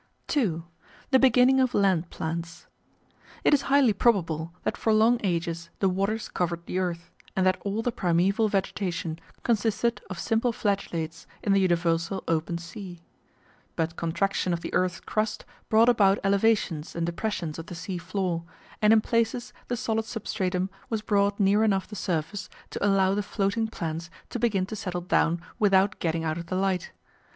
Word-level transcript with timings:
§2 0.29 0.63
The 1.11 1.19
Beginnings 1.19 1.61
of 1.61 1.75
Land 1.75 2.09
Plants 2.09 2.65
It 3.43 3.53
is 3.53 3.69
highly 3.69 3.93
probable 3.93 4.51
that 4.63 4.75
for 4.75 4.91
long 4.91 5.19
ages 5.23 5.69
the 5.77 5.89
waters 5.89 6.27
covered 6.27 6.65
the 6.65 6.79
earth, 6.79 7.11
and 7.35 7.45
that 7.45 7.59
all 7.63 7.83
the 7.83 7.91
primeval 7.91 8.47
vegetation 8.47 9.19
consisted 9.43 10.01
of 10.09 10.17
simple 10.17 10.51
Flagellates 10.51 11.27
in 11.43 11.53
the 11.53 11.59
universal 11.59 12.23
Open 12.27 12.57
Sea. 12.57 13.03
But 13.75 13.95
contraction 13.95 14.53
of 14.53 14.61
the 14.61 14.73
earth's 14.73 15.01
crust 15.01 15.45
brought 15.69 15.87
about 15.87 16.17
elevations 16.23 16.95
and 16.95 17.05
depressions 17.05 17.59
of 17.59 17.67
the 17.67 17.75
sea 17.75 17.99
floor, 17.99 18.43
and 18.81 18.91
in 18.91 19.01
places 19.01 19.53
the 19.67 19.77
solid 19.77 20.05
substratum 20.05 20.71
was 20.89 21.03
brought 21.03 21.39
near 21.39 21.63
enough 21.63 21.87
the 21.87 21.95
surface 21.95 22.49
to 22.71 22.83
allow 22.83 23.13
the 23.13 23.21
floating 23.21 23.67
plants 23.67 24.09
to 24.31 24.39
begin 24.39 24.65
to 24.65 24.75
settle 24.75 25.01
down 25.01 25.43
without 25.59 25.99
getting 25.99 26.23
out 26.23 26.39
of 26.39 26.47
the 26.47 26.55
light. 26.55 26.91